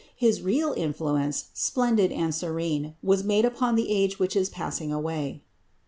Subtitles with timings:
[0.15, 5.43] His real influence, splendid and serene, was made upon the age which is passing away.